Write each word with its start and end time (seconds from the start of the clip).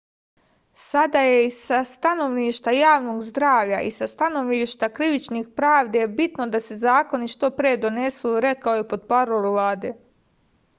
sada 0.83 1.19
je 1.25 1.33
i 1.47 1.51
sa 1.57 1.79
stanovišta 1.89 2.73
javnog 2.77 3.19
zdravlja 3.27 3.83
i 3.91 3.91
sa 3.99 4.07
stanovišta 4.13 4.91
krivične 4.97 5.43
pravde 5.63 6.07
bitno 6.23 6.49
da 6.57 6.65
se 6.71 6.81
zakoni 6.87 7.31
što 7.37 7.53
pre 7.61 7.77
donesu 7.87 8.35
rekao 8.51 8.77
je 8.81 8.89
portparol 8.97 9.49
vlade 9.53 9.97